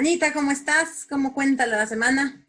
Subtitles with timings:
[0.00, 1.04] Anita, ¿cómo estás?
[1.10, 2.42] ¿Cómo cuenta la semana?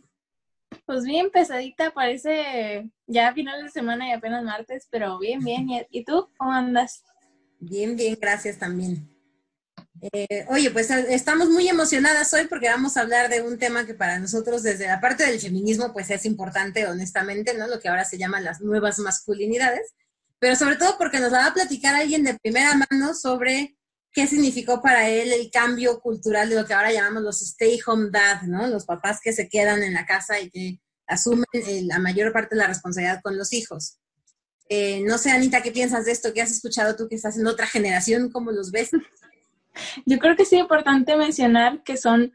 [0.85, 5.67] Pues bien pesadita, parece ya final de semana y apenas martes, pero bien, bien.
[5.89, 6.29] ¿Y tú?
[6.37, 7.03] ¿Cómo andas?
[7.59, 9.05] Bien, bien, gracias también.
[10.01, 13.85] Eh, oye, pues eh, estamos muy emocionadas hoy porque vamos a hablar de un tema
[13.85, 17.67] que para nosotros desde la parte del feminismo pues es importante, honestamente, ¿no?
[17.67, 19.93] Lo que ahora se llaman las nuevas masculinidades,
[20.39, 23.75] pero sobre todo porque nos va a platicar alguien de primera mano sobre
[24.13, 28.09] qué significó para él el cambio cultural de lo que ahora llamamos los stay home
[28.11, 28.67] dad, ¿no?
[28.67, 32.55] Los papás que se quedan en la casa y que asumen eh, la mayor parte
[32.55, 33.99] de la responsabilidad con los hijos.
[34.69, 36.33] Eh, no sé, Anita, ¿qué piensas de esto?
[36.33, 38.31] ¿Qué has escuchado tú que estás en otra generación?
[38.31, 38.89] ¿Cómo los ves?
[40.05, 42.33] Yo creo que es importante mencionar que son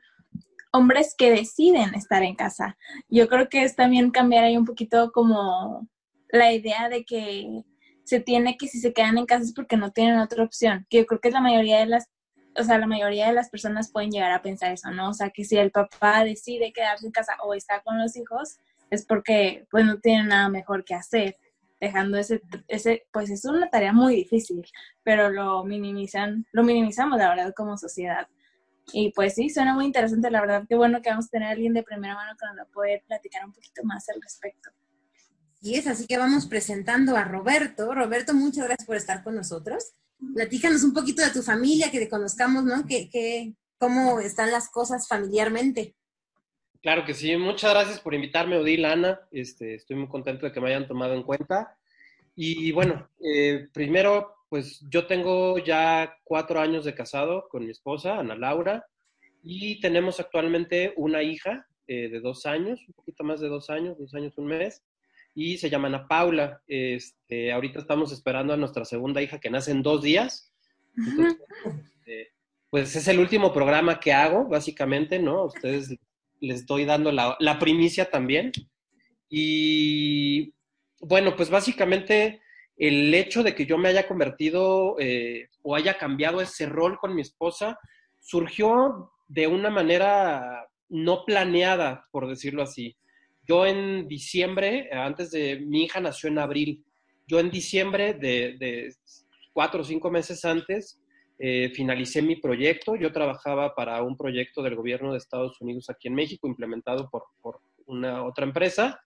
[0.73, 2.77] hombres que deciden estar en casa.
[3.09, 5.89] Yo creo que es también cambiar ahí un poquito como
[6.29, 7.65] la idea de que
[8.07, 10.87] se tiene que si se quedan en casa es porque no tienen otra opción.
[10.89, 12.09] Que yo creo que la mayoría de las,
[12.57, 15.11] o sea, la mayoría de las personas pueden llegar a pensar eso, ¿no?
[15.11, 18.59] O sea, que si el papá decide quedarse en casa o está con los hijos,
[18.91, 21.37] es porque pues no tiene nada mejor que hacer
[21.81, 24.65] dejando ese, ese, pues es una tarea muy difícil,
[25.03, 28.29] pero lo minimizan, lo minimizamos la verdad como sociedad.
[28.93, 31.51] Y pues sí, suena muy interesante, la verdad, qué bueno que vamos a tener a
[31.51, 34.71] alguien de primera mano que nos va a poder platicar un poquito más al respecto.
[35.67, 37.93] Y es así que vamos presentando a Roberto.
[37.93, 39.95] Roberto, muchas gracias por estar con nosotros.
[40.33, 42.87] Platícanos un poquito de tu familia, que te conozcamos, ¿no?
[42.87, 45.97] Que, que, ¿Cómo están las cosas familiarmente?
[46.81, 49.19] Claro que sí, muchas gracias por invitarme, Odil, Ana.
[49.33, 51.77] Este, estoy muy contento de que me hayan tomado en cuenta.
[52.37, 58.21] Y bueno, eh, primero, pues yo tengo ya cuatro años de casado con mi esposa,
[58.21, 58.87] Ana Laura,
[59.43, 63.99] y tenemos actualmente una hija eh, de dos años, un poquito más de dos años,
[63.99, 64.85] dos años, un mes,
[65.37, 66.63] y se llama Ana Paula.
[66.67, 70.51] Este, ahorita estamos esperando a nuestra segunda hija que nace en dos días.
[70.97, 72.33] Este,
[72.71, 75.45] pues es el último programa que hago, básicamente, ¿no?
[75.45, 75.95] Ustedes
[76.41, 78.51] les estoy dando la, primicia también.
[79.29, 80.55] Y
[81.01, 82.41] bueno, pues básicamente
[82.79, 87.15] el hecho de que yo me haya convertido eh, o haya cambiado ese rol con
[87.15, 87.79] mi esposa
[88.21, 92.97] surgió de una manera no planeada, por decirlo así.
[93.47, 96.85] Yo en diciembre, antes de mi hija nació en abril,
[97.27, 98.93] yo en diciembre de,
[99.53, 101.01] cuatro o cinco meses antes,
[101.39, 102.97] eh, finalicé mi proyecto.
[102.97, 107.25] Yo trabajaba para un proyecto del gobierno de Estados Unidos aquí en México, implementado por,
[107.87, 109.01] una otra empresa,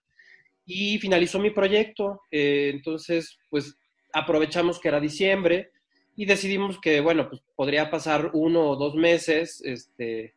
[0.65, 2.21] y finalizó mi proyecto.
[2.31, 3.75] Eh, entonces, pues
[4.11, 5.71] aprovechamos que era diciembre
[6.15, 10.33] y decidimos que, bueno, pues podría pasar uno o dos meses, este,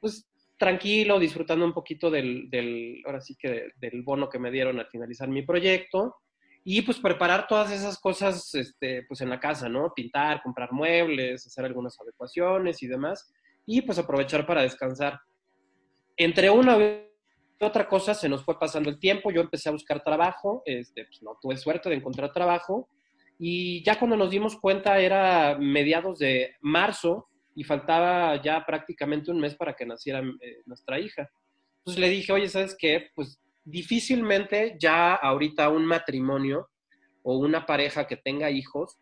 [0.00, 0.26] pues
[0.62, 5.28] tranquilo, disfrutando un poquito del, ahora sí que del bono que me dieron al finalizar
[5.28, 6.18] mi proyecto
[6.62, 9.92] y pues preparar todas esas cosas este, pues en la casa, ¿no?
[9.92, 13.28] Pintar, comprar muebles, hacer algunas adecuaciones y demás,
[13.66, 15.18] y pues aprovechar para descansar.
[16.16, 17.08] Entre una y
[17.58, 21.24] otra cosa se nos fue pasando el tiempo, yo empecé a buscar trabajo, este, pues
[21.24, 22.88] no tuve suerte de encontrar trabajo,
[23.36, 29.40] y ya cuando nos dimos cuenta era mediados de marzo y faltaba ya prácticamente un
[29.40, 31.30] mes para que naciera eh, nuestra hija.
[31.78, 33.10] Entonces le dije, oye, ¿sabes qué?
[33.14, 36.68] Pues difícilmente ya ahorita un matrimonio
[37.22, 38.98] o una pareja que tenga hijos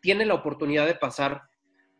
[0.00, 1.42] tiene la oportunidad de pasar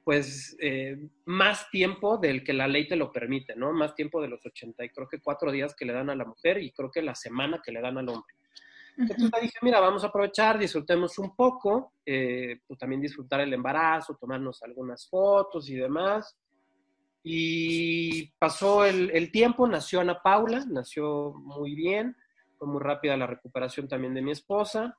[0.05, 3.73] pues eh, más tiempo del que la ley te lo permite, ¿no?
[3.73, 6.25] Más tiempo de los 80 y creo que cuatro días que le dan a la
[6.25, 8.35] mujer y creo que la semana que le dan al hombre.
[9.01, 14.17] Entonces dije, mira, vamos a aprovechar, disfrutemos un poco, eh, pues también disfrutar el embarazo,
[14.21, 16.37] tomarnos algunas fotos y demás.
[17.23, 22.17] Y pasó el, tiempo, nació Ana Paula, nació muy bien,
[22.59, 24.97] fue muy rápida la recuperación también de mi esposa.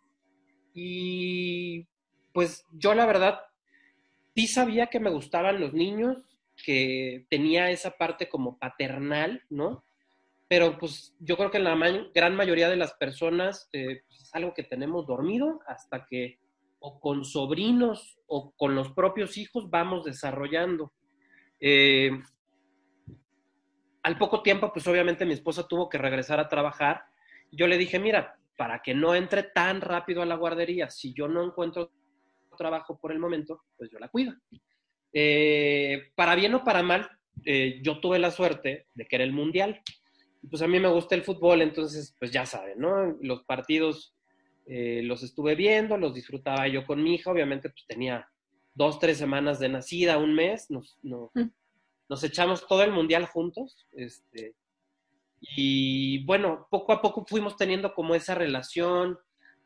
[0.73, 1.87] Y
[2.33, 3.41] pues yo la verdad
[4.35, 6.17] sí sabía que me gustaban los niños,
[6.63, 9.83] que tenía esa parte como paternal, ¿no?
[10.51, 11.77] Pero pues yo creo que la
[12.13, 16.39] gran mayoría de las personas eh, pues, es algo que tenemos dormido hasta que
[16.79, 20.91] o con sobrinos o con los propios hijos vamos desarrollando.
[21.61, 22.11] Eh,
[24.03, 27.05] al poco tiempo, pues obviamente mi esposa tuvo que regresar a trabajar
[27.49, 31.29] yo le dije, mira, para que no entre tan rápido a la guardería, si yo
[31.29, 31.93] no encuentro
[32.57, 34.33] trabajo por el momento, pues yo la cuido.
[35.13, 37.09] Eh, para bien o para mal,
[37.81, 39.81] yo tuve la suerte de que era el mundial.
[40.49, 43.17] Pues a mí me gusta el fútbol, entonces, pues ya saben, ¿no?
[43.21, 44.15] Los partidos
[44.65, 48.27] eh, los estuve viendo, los disfrutaba yo con mi hija, obviamente, pues tenía
[48.73, 51.43] dos, tres semanas de nacida, un mes, nos, mm.
[52.09, 54.55] nos echamos todo el mundial juntos, este,
[55.41, 59.17] y bueno, poco a poco fuimos teniendo como esa relación,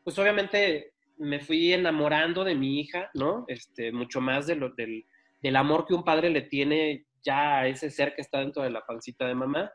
[0.02, 3.44] pues obviamente me fui enamorando de mi hija, ¿no?
[3.48, 5.04] Este, mucho más de lo, del,
[5.42, 8.70] del amor que un padre le tiene ya a ese ser que está dentro de
[8.70, 9.70] la pancita de mamá.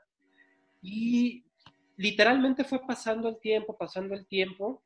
[0.82, 1.44] Y
[1.98, 4.82] literalmente fue pasando el tiempo, pasando el tiempo,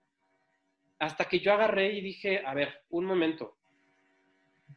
[0.99, 3.57] hasta que yo agarré y dije, a ver, un momento,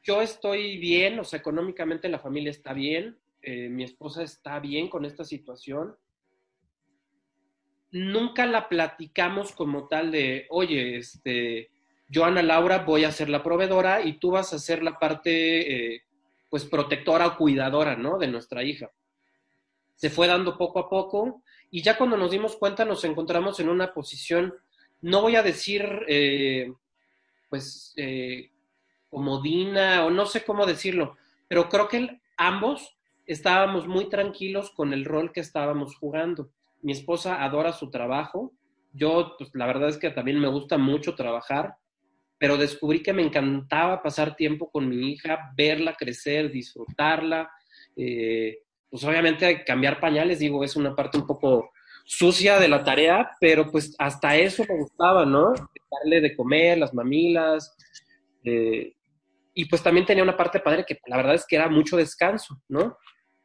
[0.02, 4.88] yo estoy bien, o sea, económicamente la familia está bien, eh, mi esposa está bien
[4.88, 5.96] con esta situación.
[7.90, 11.70] Nunca la platicamos como tal de, oye, este,
[12.08, 15.94] yo, Ana Laura, voy a ser la proveedora y tú vas a ser la parte,
[15.94, 16.02] eh,
[16.50, 18.18] pues, protectora o cuidadora, ¿no?
[18.18, 18.90] De nuestra hija.
[19.98, 23.68] Se fue dando poco a poco y ya cuando nos dimos cuenta nos encontramos en
[23.68, 24.54] una posición,
[25.00, 26.72] no voy a decir, eh,
[27.50, 28.50] pues, eh,
[29.10, 31.16] comodina o no sé cómo decirlo,
[31.48, 32.96] pero creo que ambos
[33.26, 36.50] estábamos muy tranquilos con el rol que estábamos jugando.
[36.80, 38.52] Mi esposa adora su trabajo,
[38.92, 41.74] yo, pues la verdad es que también me gusta mucho trabajar,
[42.38, 47.50] pero descubrí que me encantaba pasar tiempo con mi hija, verla crecer, disfrutarla.
[47.96, 48.58] Eh,
[48.90, 51.70] pues obviamente cambiar pañales, digo, es una parte un poco
[52.04, 55.52] sucia de la tarea, pero pues hasta eso me gustaba, ¿no?
[55.90, 57.76] Darle de comer, las mamilas.
[58.44, 58.94] Eh,
[59.54, 62.62] y pues también tenía una parte padre que la verdad es que era mucho descanso,
[62.68, 62.96] ¿no?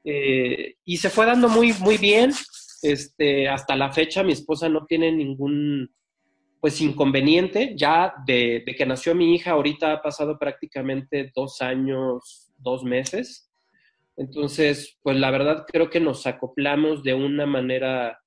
[0.06, 2.32] Eh, y se fue dando muy, muy bien.
[2.82, 5.90] Este, hasta la fecha mi esposa no tiene ningún
[6.62, 7.74] pues inconveniente.
[7.76, 13.50] Ya de, que nació mi hija, ahorita ha pasado prácticamente dos años, dos meses.
[14.16, 18.20] Entonces, pues la verdad creo que nos acoplamos de una manera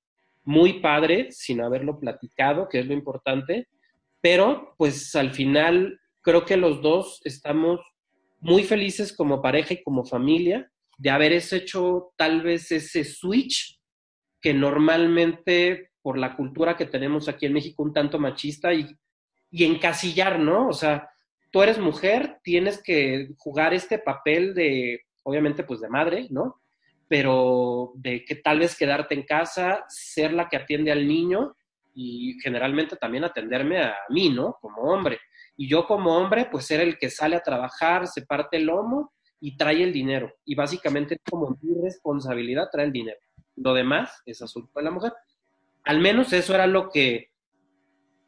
[0.45, 3.69] muy padre, sin haberlo platicado, que es lo importante,
[4.21, 7.81] pero pues al final creo que los dos estamos
[8.41, 13.79] muy felices como pareja y como familia de haber hecho tal vez ese switch
[14.41, 18.87] que normalmente por la cultura que tenemos aquí en México un tanto machista y,
[19.51, 20.69] y encasillar, ¿no?
[20.69, 21.09] O sea,
[21.51, 26.63] tú eres mujer, tienes que jugar este papel de, obviamente, pues de madre, ¿no?
[27.09, 31.57] Pero de que tal vez quedarte en casa, ser la que atiende al niño
[31.93, 34.57] y generalmente también atenderme a mí, ¿no?
[34.61, 35.19] Como hombre.
[35.57, 39.13] Y yo como hombre, pues ser el que sale a trabajar, se parte el lomo
[39.41, 40.33] y trae el dinero.
[40.45, 43.19] Y básicamente como mi responsabilidad trae el dinero.
[43.57, 45.13] Lo demás es asunto de la mujer.
[45.83, 47.31] Al menos eso era lo que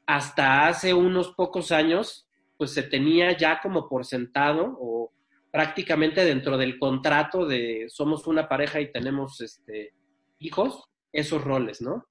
[0.04, 5.12] hasta hace unos pocos años, pues se tenía ya como por sentado o
[5.50, 9.94] prácticamente dentro del contrato de somos una pareja y tenemos este,
[10.38, 12.06] hijos, esos roles, ¿no?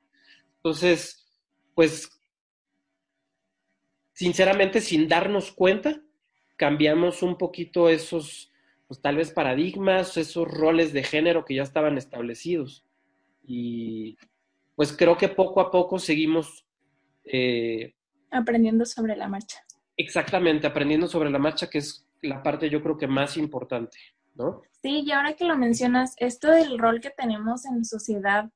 [0.57, 1.27] Entonces,
[1.75, 2.09] pues,
[4.13, 6.01] sinceramente, sin darnos cuenta,
[6.55, 8.51] cambiamos un poquito esos,
[8.87, 12.83] pues tal vez paradigmas, esos roles de género que ya estaban establecidos.
[13.45, 14.17] Y
[14.75, 16.65] pues creo que poco a poco seguimos...
[17.23, 17.93] Eh,
[18.31, 19.63] aprendiendo sobre la marcha.
[19.95, 23.97] Exactamente, aprendiendo sobre la marcha, que es la parte yo creo que más importante,
[24.35, 24.61] ¿no?
[24.81, 28.49] Sí, y ahora que lo mencionas, esto del rol que tenemos en sociedad,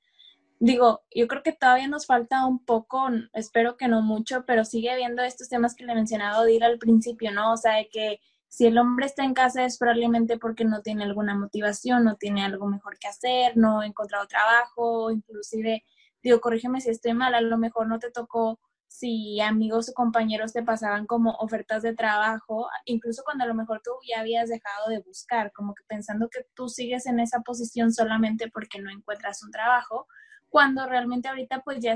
[0.60, 4.92] digo, yo creo que todavía nos falta un poco, espero que no mucho, pero sigue
[4.92, 7.54] habiendo estos temas que le mencionaba Odir al principio, ¿no?
[7.54, 11.04] O sea, de que si el hombre está en casa es probablemente porque no tiene
[11.06, 15.84] alguna motivación, no tiene algo mejor que hacer, no ha encontrado trabajo, inclusive
[16.22, 18.60] digo, corrígeme si estoy mal, a lo mejor no te tocó
[18.92, 23.82] si amigos o compañeros te pasaban como ofertas de trabajo, incluso cuando a lo mejor
[23.82, 27.94] tú ya habías dejado de buscar, como que pensando que tú sigues en esa posición
[27.94, 30.08] solamente porque no encuentras un trabajo,
[30.50, 31.96] cuando realmente ahorita pues ya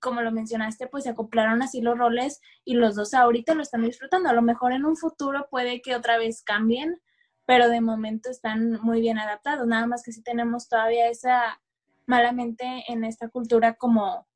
[0.00, 3.82] como lo mencionaste, pues se acoplaron así los roles y los dos ahorita lo están
[3.82, 4.28] disfrutando.
[4.28, 7.00] A lo mejor en un futuro puede que otra vez cambien,
[7.46, 9.68] pero de momento están muy bien adaptados.
[9.68, 11.60] Nada más que si tenemos todavía esa
[12.06, 14.26] malamente en esta cultura como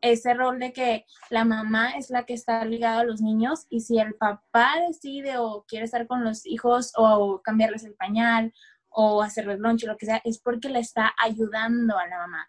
[0.00, 3.80] ese rol de que la mamá es la que está ligada a los niños y
[3.80, 8.52] si el papá decide o quiere estar con los hijos o cambiarles el pañal
[8.88, 12.48] o hacerles lunch o lo que sea, es porque le está ayudando a la mamá.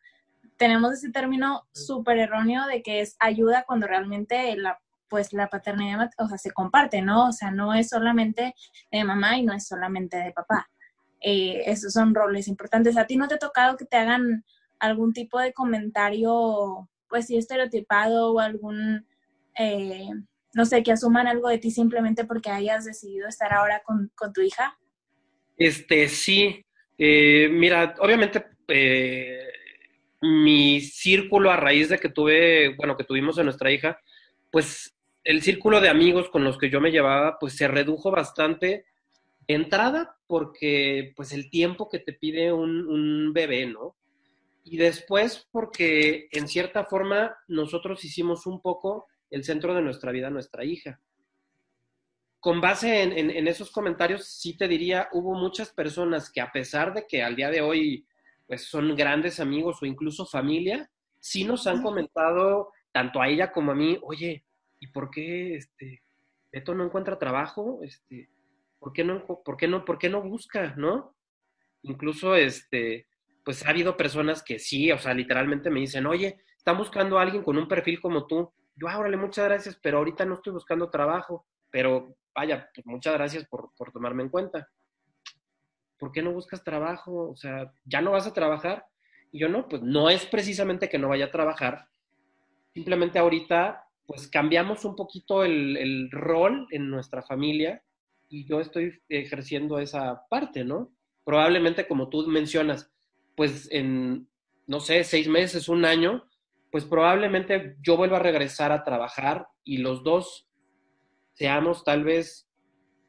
[0.58, 4.79] Tenemos ese término súper erróneo de que es ayuda cuando realmente la,
[5.10, 7.27] pues la paternidad, o sea, se comparte, ¿no?
[7.27, 8.55] O sea, no es solamente
[8.91, 10.70] de mamá y no es solamente de papá.
[11.20, 12.98] Eh, esos son roles importantes.
[12.98, 14.43] ¿A ti no te ha tocado que te hagan
[14.79, 19.06] algún tipo de comentario pues sí, estereotipado o algún,
[19.60, 20.10] eh,
[20.53, 24.41] no sé, que asuman algo de ti simplemente porque hayas decidido estar ahora con, tu
[24.41, 24.80] hija?
[25.58, 26.65] Este, sí.
[26.98, 29.46] Eh, mira, obviamente eh,
[30.22, 34.00] mi círculo a raíz de que tuve, bueno, que tuvimos a nuestra hija,
[34.50, 38.86] pues el círculo de amigos con los que yo me llevaba, pues se redujo bastante
[39.48, 43.98] entrada porque pues el tiempo que te pide un, un, bebé, ¿no?
[44.63, 50.30] Y después porque en cierta forma nosotros hicimos un poco el centro de nuestra vida,
[50.30, 51.00] nuestra hija.
[52.39, 56.94] Con base en, en, esos comentarios, sí te diría, hubo muchas personas que a pesar
[56.94, 58.06] de que al día de hoy
[58.48, 60.89] pues son grandes amigos o incluso familia,
[61.20, 64.44] sí nos han comentado, tanto a ella como a mí, oye,
[64.80, 66.03] ¿y por qué este,
[66.51, 67.80] Beto no encuentra trabajo?
[67.84, 68.30] Este,
[68.80, 71.15] ¿por qué no, por qué no, por qué no busca, no?
[71.84, 73.08] Incluso, este,
[73.43, 77.24] pues ha habido personas que sí, o sea, literalmente me dicen, oye, están buscando a
[77.24, 78.51] alguien con un perfil como tú.
[78.75, 83.13] Yo, ah, órale, muchas gracias, pero ahorita no estoy buscando trabajo, pero vaya, pues muchas
[83.13, 84.69] gracias por, por tomarme en cuenta.
[85.98, 87.29] ¿Por qué no buscas trabajo?
[87.29, 88.86] O sea, ¿ya no vas a trabajar?
[89.31, 91.88] Y yo no, pues no es precisamente que no vaya a trabajar,
[92.74, 97.81] simplemente ahorita pues cambiamos un poquito el, rol en nuestra familia
[98.27, 100.91] y yo estoy ejerciendo esa parte, ¿no?
[101.24, 102.91] Probablemente como tú mencionas,
[103.36, 104.28] pues en,
[104.68, 106.28] no sé, seis meses, un año,
[106.72, 110.48] pues probablemente yo vuelva a regresar a trabajar y los dos
[111.34, 112.48] seamos tal vez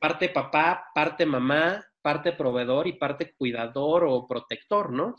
[0.00, 5.14] parte papá, parte mamá, parte proveedor y parte cuidador o protector, ¿no?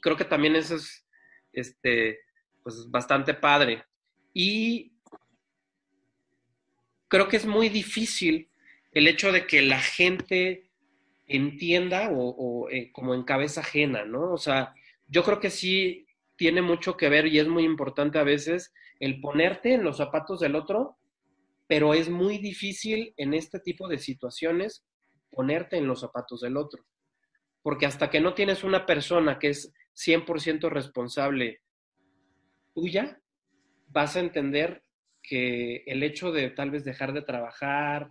[0.00, 1.06] Creo que también eso es,
[1.52, 2.18] este,
[2.62, 3.84] pues bastante padre.
[4.32, 4.92] Y
[7.08, 8.50] creo que es muy difícil
[8.90, 10.70] el hecho de que la gente
[11.26, 14.32] entienda o, eh, como en cabeza ajena, ¿no?
[14.32, 14.74] O sea,
[15.06, 19.20] yo creo que sí tiene mucho que ver y es muy importante a veces el
[19.20, 20.98] ponerte en los zapatos del otro,
[21.66, 24.84] pero es muy difícil en este tipo de situaciones
[25.30, 26.84] ponerte en los zapatos del otro.
[27.62, 31.60] Porque hasta que no tienes una persona que es 100% responsable
[32.74, 33.20] tuya,
[33.88, 34.82] vas a entender
[35.22, 38.10] que el hecho de tal vez dejar de trabajar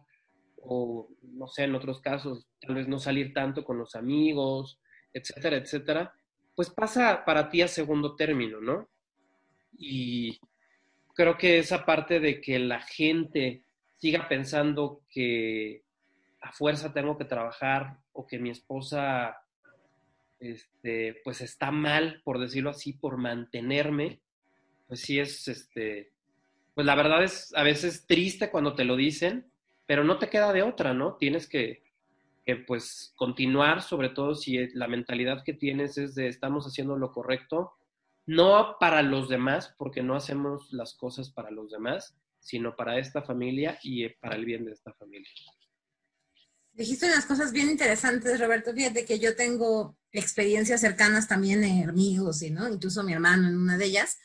[0.65, 4.79] o, no sé, en otros casos, tal vez no salir tanto con los amigos,
[5.13, 6.13] etcétera, etcétera,
[6.55, 8.89] pues pasa para ti a segundo término, ¿no?
[9.77, 10.39] Y
[11.15, 13.63] creo que esa parte de que la gente
[13.97, 15.83] siga pensando que
[16.41, 19.37] a fuerza tengo que trabajar o que mi esposa
[20.39, 24.19] este, pues está mal, por decirlo así, por mantenerme,
[24.87, 26.11] pues sí es este,
[26.75, 29.52] pues la verdad es a veces triste cuando te lo dicen,
[29.85, 31.15] pero no te queda de otra, ¿no?
[31.17, 31.83] Tienes que,
[32.67, 37.73] pues continuar, sobre todo si la mentalidad que tienes es de estamos haciendo lo correcto,
[38.25, 43.21] no para los demás, porque no hacemos las cosas para los demás, sino para esta
[43.21, 45.29] familia y para el bien de esta familia.
[46.73, 48.73] Dijiste unas cosas bien interesantes, Roberto.
[48.73, 52.67] Fíjate que yo tengo experiencias cercanas también, en amigos, y, ¿no?
[52.67, 54.17] incluso mi hermano en una de ellas,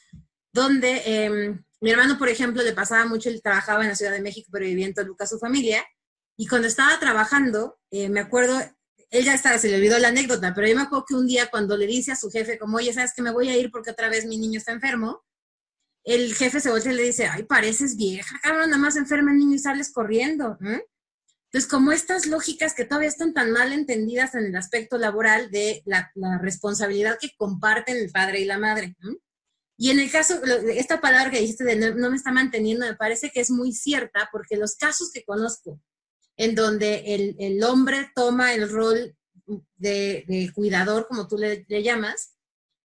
[0.59, 4.21] donde em, mi hermano, por ejemplo, le pasaba mucho, él trabajaba en la Ciudad de
[4.21, 5.85] México, pero vivía en Toluca su familia,
[6.37, 8.61] y cuando estaba trabajando, eh, me acuerdo,
[9.11, 11.49] él ya estaba, se le olvidó la anécdota, pero yo me acuerdo que un día
[11.50, 13.91] cuando le dice a su jefe, como, oye, ¿sabes que me voy a ir porque
[13.91, 15.25] otra vez mi niño está enfermo?
[16.05, 19.38] El jefe se voltea y le dice, ay, pareces vieja, cabrón, nada más enferma el
[19.38, 20.59] niño y sales corriendo.
[20.61, 25.83] Entonces, como estas lógicas que todavía están tan mal entendidas en el aspecto laboral de
[25.87, 26.12] la,
[26.43, 28.97] responsabilidad que comparten el padre y la madre.
[29.80, 30.42] Y en el caso,
[30.75, 34.28] esta palabra que dijiste de no, me está manteniendo, me parece que es muy cierta,
[34.32, 35.80] porque los casos que conozco,
[36.37, 39.16] en donde el, hombre toma el rol
[39.76, 42.35] de, cuidador, como tú le, llamas,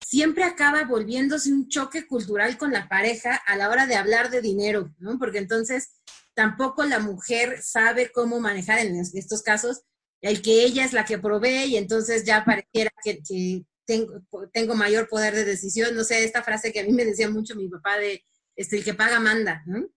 [0.01, 4.41] siempre acaba volviéndose un choque cultural con la pareja a la hora de hablar de
[4.41, 5.19] dinero, ¿no?
[5.19, 5.91] Porque entonces
[6.35, 9.83] tampoco la mujer sabe cómo manejar en estos casos
[10.21, 14.21] el que ella es la que provee y entonces ya pareciera que, tengo,
[14.53, 15.95] tengo mayor poder de decisión.
[15.95, 18.25] No sé, esta frase que a mí me decía mucho mi papá de,
[18.57, 19.89] este, el que paga manda, ¿no?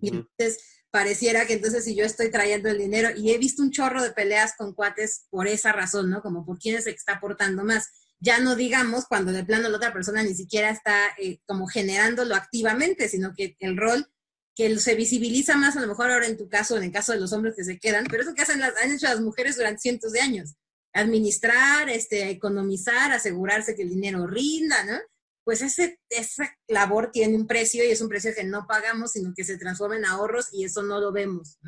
[0.00, 3.70] Y entonces pareciera que entonces si yo estoy trayendo el dinero y he visto un
[3.70, 6.22] chorro de peleas con cuates por esa razón, ¿no?
[6.22, 7.88] Como por quién es el que está aportando más.
[8.20, 12.34] Ya no digamos cuando de plano la otra persona ni siquiera está eh, como generándolo
[12.34, 14.10] activamente, sino que el rol
[14.56, 17.20] que se visibiliza más a lo mejor ahora en tu caso, en el caso de
[17.20, 19.80] los hombres que se quedan, pero eso que hacen las, han hecho las mujeres durante
[19.80, 20.56] cientos de años
[20.92, 24.98] administrar, este, economizar, asegurarse que el dinero rinda, ¿no?
[25.44, 29.32] Pues ese, esa labor tiene un precio y es un precio que no pagamos, sino
[29.34, 31.58] que se transforma en ahorros y eso no lo vemos.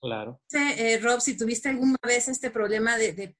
[0.00, 0.40] Claro.
[0.52, 3.34] Eh, Rob, si tuviste alguna vez este problema de,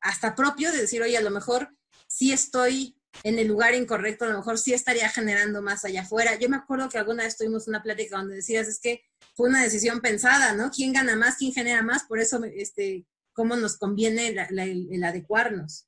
[0.00, 1.68] hasta propio de decir, oye, a lo mejor
[2.06, 6.38] sí estoy en el lugar incorrecto, a lo mejor sí estaría generando más allá afuera.
[6.38, 9.02] Yo me acuerdo que alguna vez tuvimos una plática donde decías, es que
[9.34, 10.70] fue una decisión pensada, ¿no?
[10.70, 11.36] ¿Quién gana más?
[11.36, 12.04] ¿Quién genera más?
[12.04, 13.04] Por eso, este,
[13.38, 15.86] ¿cómo nos conviene el, adecuarnos?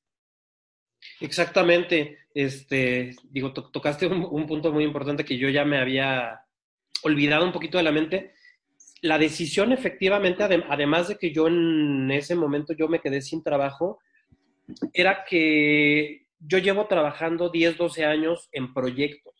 [1.19, 2.19] Exactamente.
[2.33, 6.45] Este, digo, tocaste un, punto muy importante que yo ya me había
[7.03, 8.31] olvidado un poquito de la mente.
[9.01, 13.99] La decisión efectivamente, además de que yo en ese momento yo me quedé sin trabajo,
[14.93, 19.33] era que yo llevo trabajando 10, 12 años en proyectos.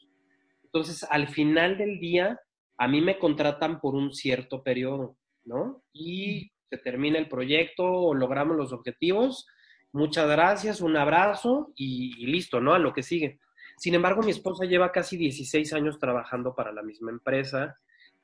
[0.65, 2.41] Entonces, al final del día,
[2.77, 5.81] a mí me contratan por un cierto periodo, ¿no?
[5.93, 9.45] Y se termina el proyecto o logramos los objetivos.
[9.91, 12.73] Muchas gracias, un abrazo y, listo, ¿no?
[12.73, 13.39] A lo que sigue.
[13.77, 17.75] Sin embargo, mi esposa lleva casi 16 años trabajando para la misma empresa,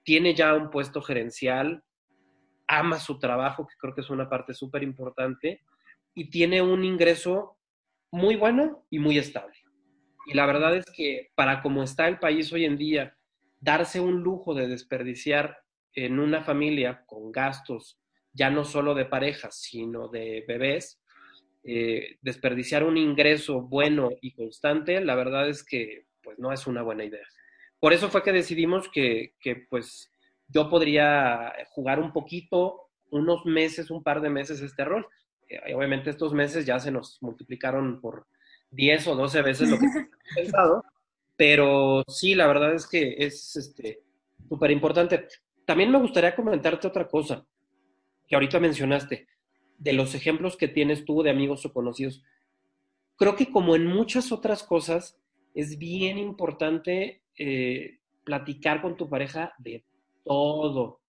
[0.04, 1.84] tiene ya un puesto gerencial,
[2.68, 5.62] ama su trabajo, que creo que es una parte súper importante,
[6.16, 7.58] y tiene un ingreso
[8.12, 9.58] muy bueno y muy estable.
[10.26, 13.18] Y la verdad es que para como está el país hoy en día,
[13.60, 15.58] darse un lujo de desperdiciar
[15.92, 18.00] en una familia con gastos
[18.38, 21.02] ya no solo de parejas, sino de bebés,
[21.64, 26.84] eh, desperdiciar un ingreso bueno y constante, la verdad es que pues no es una
[26.84, 27.26] buena idea.
[27.80, 30.14] Por eso fue que decidimos que, que pues
[30.48, 35.08] yo podría jugar un poquito, unos meses, un par de meses este rol.
[35.50, 38.28] Eh, obviamente estos meses ya se nos multiplicaron por
[38.70, 39.86] 10 o 12 veces lo que
[40.36, 40.84] pensado,
[41.36, 45.28] pero sí, la verdad es que es súper este, importante.
[45.66, 47.44] También me gustaría comentarte otra cosa
[48.28, 49.28] que ahorita mencionaste,
[49.78, 52.24] de los ejemplos que tienes tú de amigos o conocidos.
[53.16, 55.20] Creo que como en muchas otras cosas,
[55.54, 59.84] es bien importante eh, platicar con tu pareja de
[60.24, 61.02] todo,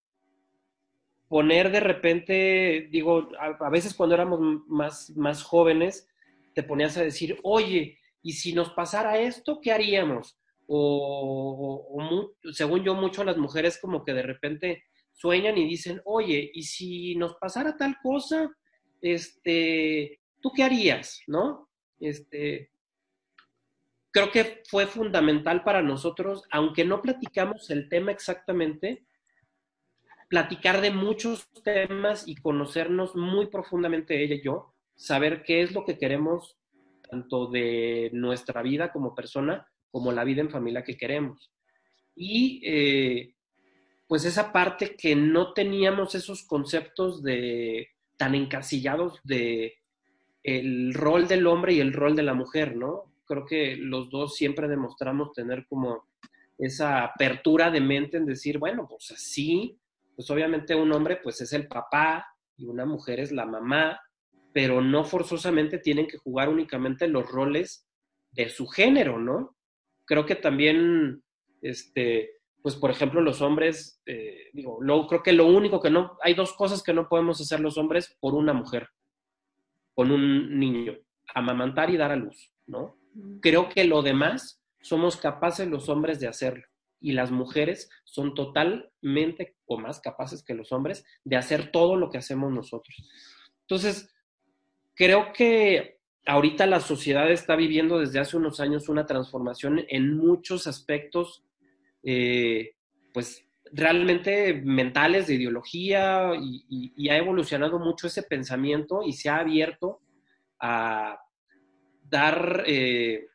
[1.29, 6.09] poner de repente, digo, a, veces cuando éramos más, más jóvenes,
[6.55, 10.39] te ponías a decir, oye, ¿y si nos pasara esto, qué haríamos?
[10.67, 14.85] O, según yo, mucho las mujeres como que de repente
[15.19, 18.51] sueñan y dicen, oye, ¿y si nos pasara tal cosa,
[19.01, 21.21] este, ¿tú qué harías?
[21.27, 21.69] ¿No?
[21.99, 22.71] Este,
[24.13, 29.05] creo que fue fundamental para nosotros, aunque no platicamos el tema exactamente,
[30.29, 35.85] platicar de muchos temas y conocernos muy profundamente ella y yo, saber qué es lo
[35.85, 36.57] que queremos
[37.11, 41.51] tanto de nuestra vida como persona, como la vida en familia que queremos.
[42.15, 43.35] Y eh,
[44.09, 49.77] pues esa parte que no teníamos esos conceptos de tan encasillados de
[50.43, 53.13] el rol del hombre y el rol de la mujer, ¿no?
[53.27, 56.09] Creo que los dos siempre demostramos tener como
[56.57, 59.79] esa apertura de mente en decir, bueno, pues así
[60.19, 64.01] pues obviamente un hombre pues es el papá y una mujer es la mamá,
[64.53, 67.87] pero no forzosamente tienen que jugar únicamente los roles
[68.33, 69.57] de su género, ¿no?
[70.05, 71.23] Creo que también,
[71.63, 76.19] este, pues por ejemplo los hombres, eh, digo, lo, creo que lo único que no,
[76.23, 78.89] hay dos cosas que no podemos hacer los hombres por una mujer,
[79.95, 80.97] con un niño,
[81.35, 82.97] amamantar y dar a luz, ¿no?
[83.41, 86.65] Creo que lo demás somos capaces los hombres de hacerlo
[87.01, 92.11] y las mujeres son totalmente o más capaces que los hombres de hacer todo lo
[92.11, 92.97] que hacemos nosotros.
[93.63, 94.13] Entonces,
[94.95, 100.67] creo que ahorita la sociedad está viviendo desde hace unos años una transformación en muchos
[100.67, 101.45] aspectos,
[102.03, 102.75] eh,
[103.13, 110.01] pues realmente mentales de ideología y, ha evolucionado mucho ese pensamiento y se ha abierto
[110.61, 111.21] a
[112.05, 113.27] dar, eh,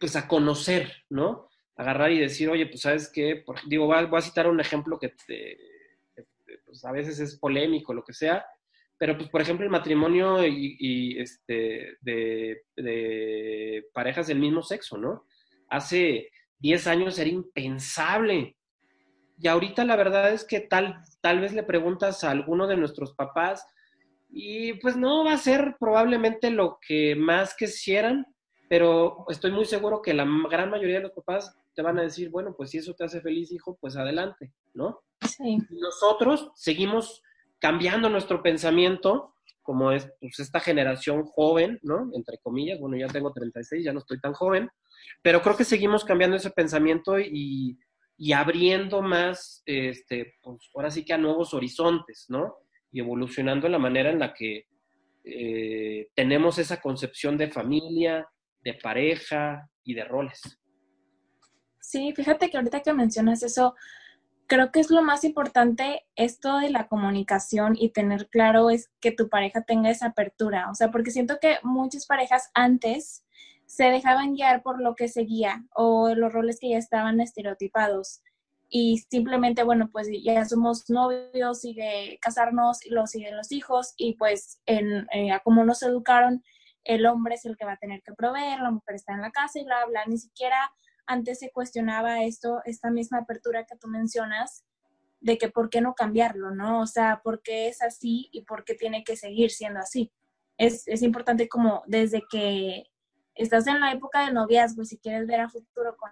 [0.00, 1.46] pues a conocer, ¿no?
[1.76, 5.12] agarrar y decir, oye, pues sabes qué, digo, voy a, citar un ejemplo que
[6.64, 8.44] pues, a veces es polémico, lo que sea,
[8.98, 15.26] pero pues por ejemplo el matrimonio y, este, de, parejas del mismo sexo, ¿no?
[15.68, 18.56] Hace 10 años era impensable.
[19.38, 23.12] Y ahorita la verdad es que tal, tal vez le preguntas a alguno de nuestros
[23.14, 23.66] papás
[24.30, 28.26] y pues no va a ser probablemente lo que más quisieran,
[28.68, 32.30] pero estoy muy seguro que la gran mayoría de los papás te van a decir,
[32.30, 35.02] bueno, pues si eso te hace feliz, hijo, pues adelante, ¿no?
[35.22, 35.58] Sí.
[35.70, 37.22] nosotros seguimos
[37.58, 39.34] cambiando nuestro pensamiento,
[39.66, 42.08] como es pues, esta generación joven, ¿no?
[42.14, 44.70] Entre comillas, bueno, ya tengo 36, ya no estoy tan joven,
[45.20, 47.76] pero creo que seguimos cambiando ese pensamiento y,
[48.16, 52.54] y abriendo más, este, pues ahora sí que a nuevos horizontes, ¿no?
[52.92, 54.66] Y evolucionando la manera en la que
[55.24, 58.26] eh, tenemos esa concepción de familia,
[58.62, 60.40] de pareja y de roles.
[61.80, 63.74] Sí, fíjate que ahorita que mencionas eso,
[64.46, 69.12] creo que es lo más importante esto de la comunicación y tener claro es que
[69.12, 73.24] tu pareja tenga esa apertura, o sea, porque siento que muchas parejas antes
[73.66, 78.22] se dejaban guiar por lo que seguía o los roles que ya estaban estereotipados.
[78.68, 84.14] Y simplemente, bueno, pues ya somos novios, sigue casarnos, y lo siguen los hijos y
[84.14, 86.42] pues en, eh, como nos educaron,
[86.84, 89.30] el hombre es el que va a tener que proveer, la mujer está en la
[89.30, 90.56] casa y bla, bla, ni siquiera
[91.06, 94.64] antes se cuestionaba esto, esta misma apertura que tú mencionas,
[95.20, 96.80] de que por qué no cambiarlo, ¿no?
[96.80, 100.12] O sea, por qué es así y por qué tiene que seguir siendo así.
[100.58, 102.84] Es, es importante como desde que
[103.34, 106.10] estás en la época del noviazgo y si quieres ver a futuro con,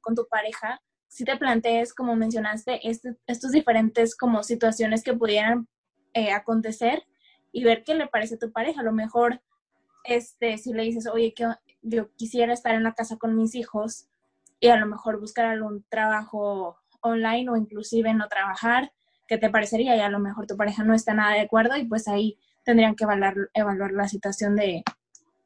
[0.00, 5.68] con tu pareja, si te plantees, como mencionaste, este, estos diferentes como situaciones que pudieran
[6.14, 7.02] eh, acontecer
[7.52, 8.80] y ver qué le parece a tu pareja.
[8.80, 9.40] A lo mejor,
[10.04, 11.46] este, si le dices, oye, que
[11.82, 14.08] yo quisiera estar en la casa con mis hijos
[14.60, 18.92] y a lo mejor buscar algún trabajo online o inclusive no trabajar,
[19.26, 19.96] ¿qué te parecería?
[19.96, 22.94] Y a lo mejor tu pareja no está nada de acuerdo y pues ahí tendrían
[22.94, 24.82] que evaluar, evaluar la situación de,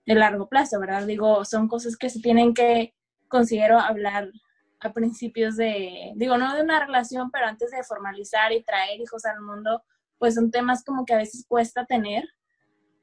[0.07, 1.07] de largo plazo, ¿verdad?
[1.07, 2.95] Digo, son cosas que se tienen que,
[3.29, 4.31] considero, hablar
[4.81, 9.25] a principios de, digo, no de una relación, pero antes de formalizar y traer hijos
[9.27, 9.83] al mundo,
[10.19, 12.25] pues son temas como que a veces cuesta tener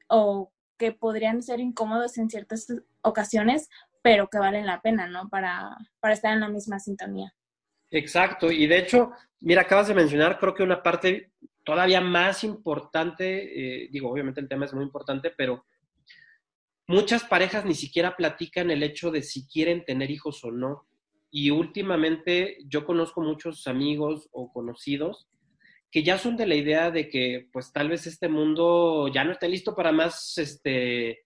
[0.08, 2.66] o que podrían ser incómodos en ciertas
[3.02, 3.68] ocasiones,
[4.08, 5.28] pero que valen la pena, ¿no?
[5.28, 7.30] Para, para estar en la misma sintonía.
[7.90, 13.82] Exacto, y de hecho, mira, acabas de mencionar, creo que una parte todavía más importante,
[13.84, 15.66] eh, digo, obviamente el tema es muy importante, pero
[16.86, 20.86] muchas parejas ni siquiera platican el hecho de si quieren tener hijos o no.
[21.30, 25.28] Y últimamente yo conozco muchos amigos o conocidos
[25.90, 29.32] que ya son de la idea de que pues tal vez este mundo ya no
[29.32, 31.24] está listo para más, este,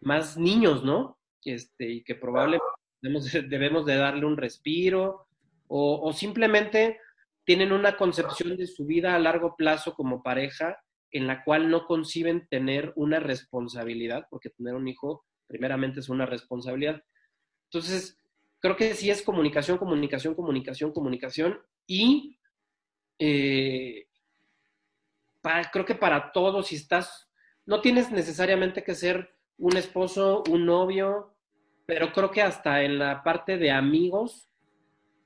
[0.00, 1.18] más niños, ¿no?
[1.44, 2.64] Este, y que probablemente
[3.48, 5.26] debemos, de darle un respiro
[5.66, 7.00] o, o simplemente
[7.44, 10.78] tienen una concepción de su vida a largo plazo como pareja
[11.10, 16.24] en la cual no conciben tener una responsabilidad, porque tener un hijo primeramente es una
[16.24, 17.02] responsabilidad.
[17.70, 18.18] Entonces,
[18.60, 22.38] creo que sí es comunicación, comunicación, comunicación, comunicación y
[23.18, 24.06] eh,
[25.72, 27.28] creo que para todos, si estás,
[27.66, 31.31] no tienes necesariamente que ser un esposo, un novio,
[31.86, 34.48] pero creo que hasta en la parte de amigos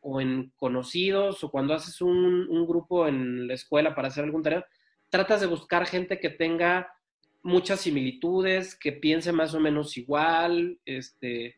[0.00, 4.66] o en conocidos o cuando haces un, grupo en la escuela para hacer algún tarea,
[5.10, 6.92] tratas de buscar gente que tenga
[7.42, 11.56] muchas similitudes, que piense más o menos igual, este,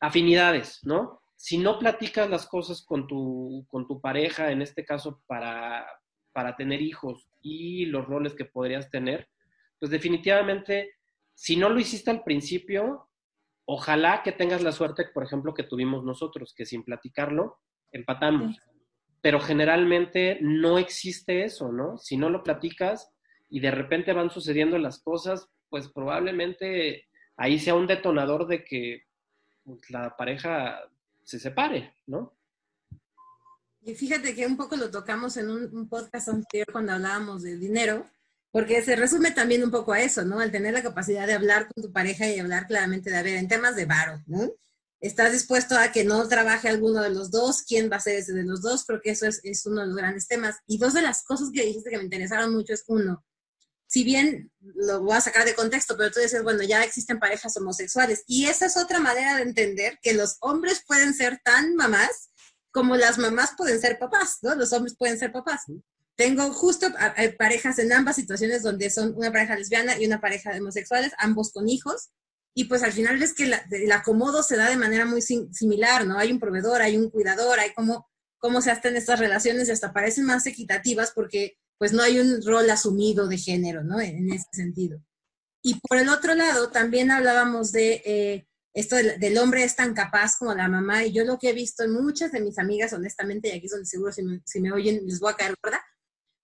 [0.00, 1.20] afinidades, ¿no?
[1.36, 5.86] Si no platicas las cosas con tu, con tu pareja, en este caso para,
[6.32, 9.28] para tener hijos y los roles que podrías tener,
[9.78, 10.94] pues definitivamente,
[11.34, 13.08] si no lo hiciste al principio,
[13.66, 17.58] ojalá que tengas la suerte, por ejemplo, que tuvimos nosotros, que sin platicarlo,
[17.92, 18.58] empatamos.
[19.20, 21.96] Pero generalmente no existe eso, ¿no?
[21.96, 23.10] Si no lo platicas
[23.48, 29.04] y de repente van sucediendo las cosas, pues probablemente ahí sea un detonador de que
[29.64, 30.80] pues, la pareja
[31.22, 32.36] se separe, ¿no?
[33.82, 38.06] Y fíjate que un poco lo tocamos en un, podcast anterior cuando hablábamos de dinero,
[38.54, 40.38] porque se resume también un poco a eso, ¿no?
[40.38, 43.34] Al tener la capacidad de hablar con tu pareja y hablar claramente de, a ver,
[43.34, 44.48] en temas de varo, ¿no?
[45.00, 47.62] ¿Estás dispuesto a que no trabaje alguno de los dos?
[47.62, 48.84] ¿Quién va a ser ese de los dos?
[48.84, 50.58] Creo que eso es, es uno de los grandes temas.
[50.68, 53.24] Y dos de las cosas que dijiste que me interesaron mucho es, uno,
[53.88, 57.56] si bien lo voy a sacar de contexto, pero tú dices, bueno, ya existen parejas
[57.56, 58.22] homosexuales.
[58.28, 62.30] Y esa es otra manera de entender que los hombres pueden ser tan mamás
[62.70, 64.54] como las mamás pueden ser papás, ¿no?
[64.54, 65.62] Los hombres pueden ser papás.
[66.16, 66.86] Tengo justo
[67.38, 71.52] parejas en ambas situaciones donde son una pareja lesbiana y una pareja de homosexuales, ambos
[71.52, 72.10] con hijos.
[72.56, 76.18] Y pues al final ves que el acomodo se da de manera muy similar, ¿no?
[76.18, 79.92] Hay un proveedor, hay un cuidador, hay como cómo se hacen estas relaciones y hasta
[79.92, 84.00] parecen más equitativas porque pues no hay un rol asumido de género, ¿no?
[84.00, 85.00] En, ese sentido.
[85.62, 90.36] Y por el otro lado, también hablábamos de eh, esto del, hombre es tan capaz
[90.38, 93.48] como la mamá, y yo lo que he visto en muchas de mis amigas, honestamente,
[93.48, 95.80] y aquí es donde seguro si me, si me oyen les voy a caer gorda,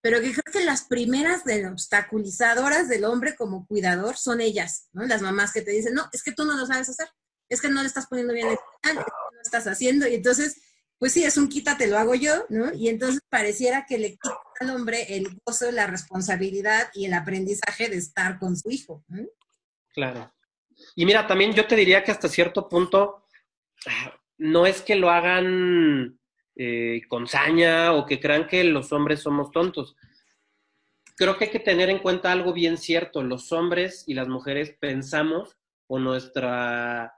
[0.01, 5.05] pero que creo que las primeras obstaculizadoras del hombre como cuidador son ellas, ¿no?
[5.07, 7.09] Las mamás que te dicen, no, es que tú no lo sabes hacer,
[7.49, 10.07] es que no le estás poniendo bien el plan, es que no lo estás haciendo,
[10.09, 10.61] y entonces
[11.01, 12.75] pues sí, es un quítate, lo hago yo, ¿no?
[12.75, 17.89] Y entonces pareciera que le quita al hombre el gozo, la responsabilidad y el aprendizaje
[17.89, 19.03] de estar con su hijo.
[19.95, 20.31] Claro.
[20.95, 23.27] Y mira, también yo te diría que hasta cierto punto
[24.37, 26.20] no es que lo hagan
[26.63, 29.97] eh, con saña o que crean que los hombres somos tontos.
[31.17, 33.23] Creo que hay que tener en cuenta algo bien cierto.
[33.23, 37.15] Los hombres y las mujeres pensamos o nuestra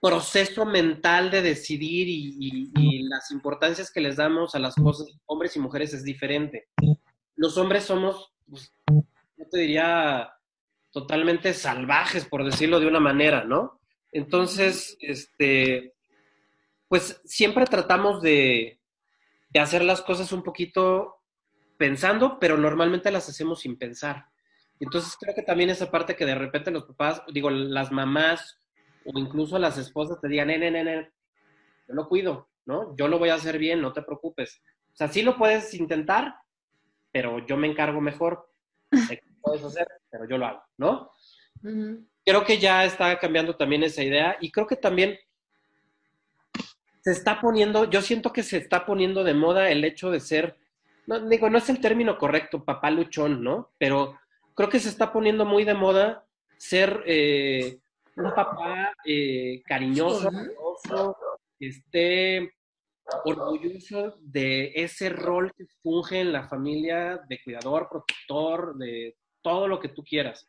[0.00, 5.58] proceso mental de decidir y, las importancias que les damos a las cosas, hombres y
[5.58, 6.68] mujeres, es diferente.
[7.34, 10.30] Los hombres somos, pues, yo te diría,
[10.92, 13.80] totalmente salvajes, por decirlo de una manera, ¿no?
[14.12, 15.93] Entonces, este,
[16.88, 18.80] pues siempre tratamos de,
[19.48, 21.22] de hacer las cosas un poquito
[21.76, 24.26] pensando, pero normalmente las hacemos sin pensar.
[24.80, 28.60] Entonces creo que también esa parte que de repente los papás, digo, las mamás
[29.04, 31.12] o incluso las esposas te digan, nene, nene,
[31.86, 32.96] yo lo cuido, ¿no?
[32.96, 34.62] Yo lo voy a hacer bien, no te preocupes.
[34.92, 36.36] O sea, sí lo puedes intentar,
[37.12, 38.50] pero yo me encargo mejor
[38.90, 41.10] de que puedes hacer, pero yo lo hago, ¿no?
[42.24, 45.18] Creo que ya está cambiando también esa idea y creo que también
[47.04, 50.56] se está poniendo, yo siento que se está poniendo de moda el hecho de ser,
[51.06, 53.72] no digo, no es el término correcto, papá luchón, ¿no?
[53.76, 54.18] Pero
[54.54, 56.24] creo que se está poniendo muy de moda
[56.56, 57.78] ser eh,
[58.16, 61.16] un papá eh, cariñoso, amoroso,
[61.60, 62.54] esté
[63.26, 69.78] orgulloso de ese rol que funge en la familia de cuidador, protector, de todo lo
[69.78, 70.48] que tú quieras.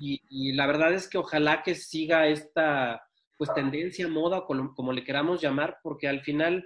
[0.00, 3.02] Y, la verdad es que ojalá que siga esta
[3.42, 6.64] pues tendencia, moda, como, como le queramos llamar, porque al final,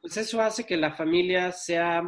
[0.00, 2.02] pues eso hace que la familia sea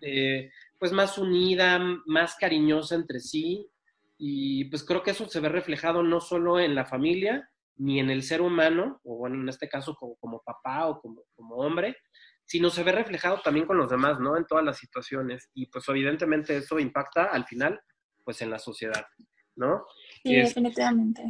[0.00, 3.70] eh, pues más unida, más cariñosa entre sí.
[4.18, 8.10] Y pues creo que eso se ve reflejado no solo en la familia, ni en
[8.10, 11.98] el ser humano, o bueno, en este caso como, papá o como, como, hombre,
[12.44, 14.36] sino se ve reflejado también con los demás, ¿no?
[14.36, 15.48] En todas las situaciones.
[15.54, 17.78] Y pues evidentemente eso impacta al final,
[18.24, 19.06] pues en la sociedad,
[19.54, 19.84] ¿no?
[20.24, 21.22] Sí, definitivamente.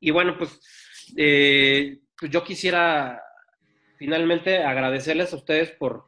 [0.00, 0.60] Y bueno, pues,
[1.16, 3.20] eh, pues yo quisiera
[3.98, 6.04] finalmente agradecerles a ustedes por,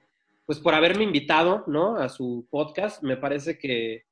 [0.46, 1.96] pues por haberme invitado, ¿no?
[1.96, 3.02] A su podcast.
[3.02, 4.04] Me parece que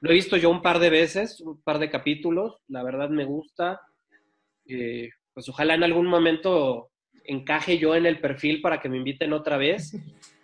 [0.00, 2.58] lo he visto yo un par de veces, un par de capítulos.
[2.68, 3.80] La verdad me gusta.
[4.66, 6.90] Eh, pues ojalá en algún momento
[7.24, 9.94] encaje yo en el perfil para que me inviten otra vez.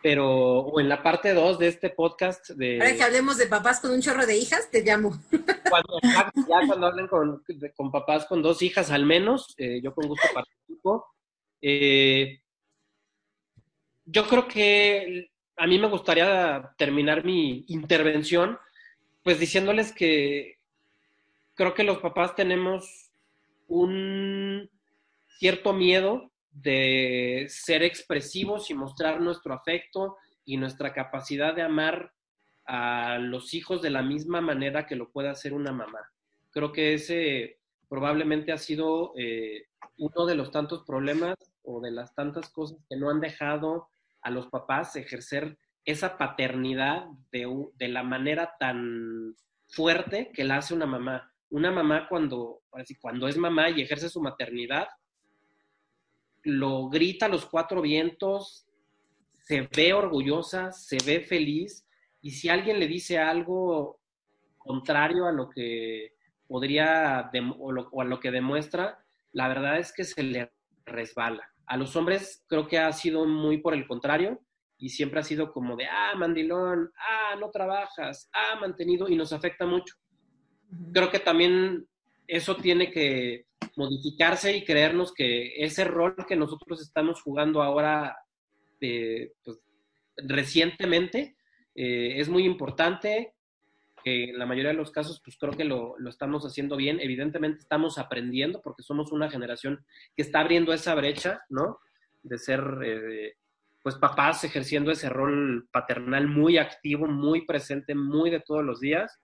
[0.02, 2.80] Pero, o en la parte 2 de este podcast de...
[2.80, 5.10] Ahora que hablemos de papás con un chorro de hijas, te llamo.
[5.68, 5.98] Cuando,
[6.48, 7.42] ya cuando hablen con,
[7.76, 11.04] con papás con dos hijas al menos, eh, yo con gusto participo.
[11.60, 12.40] Eh,
[14.04, 18.58] yo creo que a mí me gustaría terminar mi intervención
[19.22, 20.58] pues diciéndoles que
[21.54, 23.10] creo que los papás tenemos
[23.66, 24.70] un
[25.38, 26.30] cierto miedo
[26.62, 32.12] de ser expresivos y mostrar nuestro afecto y nuestra capacidad de amar
[32.66, 36.00] a los hijos de la misma manera que lo puede hacer una mamá.
[36.50, 39.66] Creo que ese probablemente ha sido eh,
[39.96, 43.88] uno de los tantos problemas o de las tantas cosas que no han dejado
[44.22, 49.34] a los papás ejercer esa paternidad de, la manera tan
[49.68, 51.32] fuerte que la hace una mamá.
[51.50, 52.62] Una mamá cuando,
[53.00, 54.88] cuando es mamá y ejerce su maternidad,
[56.48, 58.66] lo grita a los cuatro vientos,
[59.44, 61.86] se ve orgullosa, se ve feliz,
[62.22, 64.00] y si alguien le dice algo
[64.56, 66.14] contrario a lo que
[66.46, 68.98] podría o a lo que demuestra,
[69.32, 70.52] la verdad es que se le
[70.84, 71.50] resbala.
[71.66, 74.40] A los hombres creo que ha sido muy por el contrario
[74.78, 79.32] y siempre ha sido como de, ah, mandilón, ah, no trabajas, ah, mantenido y nos
[79.32, 79.96] afecta mucho.
[80.92, 81.86] Creo que también
[82.26, 83.47] eso tiene que
[83.78, 88.16] modificarse y creernos que ese rol que nosotros estamos jugando ahora
[88.80, 89.60] eh, pues,
[90.16, 91.36] recientemente
[91.76, 93.34] eh, es muy importante,
[94.02, 96.98] que en la mayoría de los casos pues creo que lo, lo, estamos haciendo bien.
[96.98, 99.86] Evidentemente estamos aprendiendo porque somos una generación
[100.16, 101.78] que está abriendo esa brecha, ¿no?
[102.24, 103.34] De ser eh,
[103.80, 109.20] pues papás ejerciendo ese rol paternal muy activo, muy presente, muy de todos los días.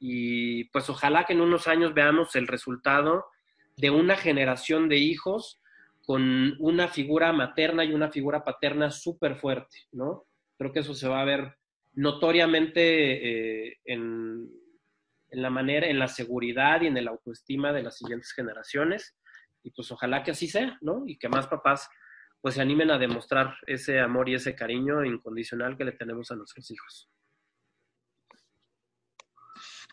[0.00, 3.26] Y pues ojalá que en unos años veamos el resultado
[3.76, 5.60] de una generación de hijos
[6.04, 10.26] con una figura materna y una figura paterna súper fuerte, ¿no?
[10.58, 11.56] Creo que eso se va a ver
[11.94, 14.48] notoriamente eh, en,
[15.30, 19.16] en la manera, en la seguridad y en el autoestima de las siguientes generaciones.
[19.62, 21.04] Y pues ojalá que así sea, ¿no?
[21.06, 21.88] Y que más papás
[22.40, 26.36] pues se animen a demostrar ese amor y ese cariño incondicional que le tenemos a
[26.36, 27.08] nuestros hijos.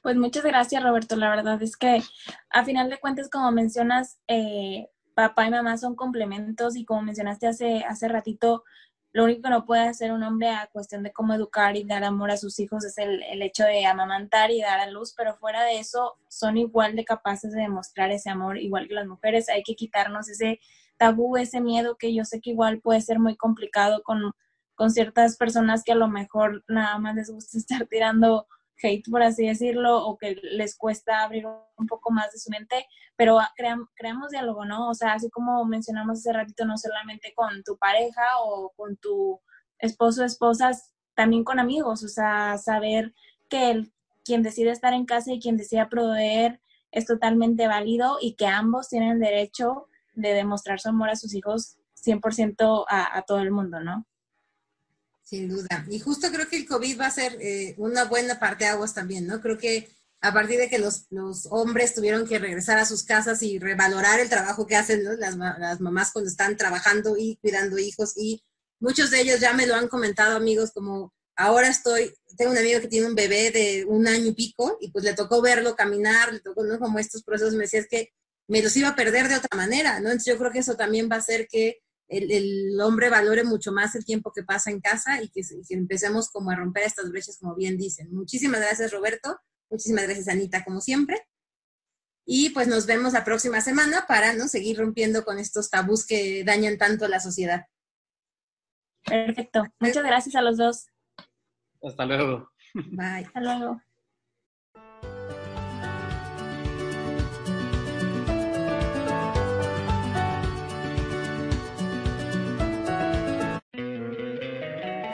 [0.02, 1.16] Pues muchas gracias, Roberto.
[1.16, 2.02] La verdad es que
[2.50, 7.48] a final de cuentas, como mencionas, eh, papá y mamá son complementos y como mencionaste
[7.48, 8.64] hace, hace ratito,
[9.12, 12.04] lo único que no puede hacer un hombre a cuestión de cómo educar y dar
[12.04, 15.36] amor a sus hijos es el, el, hecho de amamantar y dar a luz, pero
[15.36, 19.50] fuera de eso son igual de capaces de demostrar ese amor, igual que las mujeres.
[19.50, 20.60] Hay que quitarnos ese
[20.98, 24.34] tabú, ese miedo que yo sé que igual puede ser muy complicado con,
[24.76, 28.48] con ciertas personas que a lo mejor nada más les gusta estar tirando
[28.82, 31.46] hate, por así decirlo, o que les cuesta abrir
[31.78, 33.40] un poco más de su mente, pero
[33.96, 34.90] creamos diálogo, ¿no?
[34.90, 39.42] O sea, así como mencionamos hace ratito, no solamente con tu pareja o con tu
[39.80, 43.14] esposo o esposas, también con amigos, o sea, saber
[43.50, 46.62] que el, quien decide estar en casa y quien decide proveer
[46.92, 51.78] es totalmente válido y que ambos tienen derecho de demostrar su amor a sus hijos
[52.06, 54.06] 100% a, a todo el mundo, ¿no?
[55.30, 55.86] Sin duda.
[55.92, 58.96] Y justo creo que el COVID va a ser eh, una buena parte de aguas
[58.96, 59.40] también, ¿no?
[59.42, 59.88] Creo que
[60.22, 64.20] a partir de que los, los, hombres tuvieron que regresar a sus casas y revalorar
[64.20, 68.14] el trabajo que hacen las, las, mamás cuando están trabajando y cuidando hijos.
[68.18, 68.44] Y
[68.80, 72.82] muchos de ellos ya me lo han comentado, amigos, como ahora estoy, tengo un amigo
[72.82, 76.34] que tiene un bebé de un año y pico y pues le tocó verlo caminar,
[76.34, 76.80] le tocó, ¿no?
[76.80, 78.10] Como estos procesos, me decía, es que
[78.48, 80.10] me los iba a perder de otra manera, ¿no?
[80.10, 83.72] Entonces yo creo que eso también va a hacer que el, el hombre valore mucho
[83.72, 86.84] más el tiempo que pasa en casa y que, y que empecemos como a romper
[86.84, 88.12] estas brechas, como bien dicen.
[88.12, 89.40] Muchísimas gracias, Roberto.
[89.70, 91.26] Muchísimas gracias, Anita, como siempre.
[92.26, 94.48] Y pues nos vemos la próxima semana para ¿no?
[94.48, 97.66] seguir rompiendo con estos tabús que dañan tanto a la sociedad.
[99.04, 99.64] Perfecto.
[99.80, 100.88] Muchas gracias a los dos.
[101.82, 102.52] Hasta luego.
[102.74, 103.26] Bye.
[103.26, 103.82] Hasta luego.